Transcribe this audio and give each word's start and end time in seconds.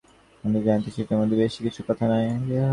মহেন্দ্র 0.43 0.65
জানিত, 0.65 0.87
চিঠির 0.95 1.17
মধ্যে 1.17 1.37
বেশি 1.37 1.59
কিছু 1.63 1.81
কথা 1.87 2.05
নাই। 2.07 2.25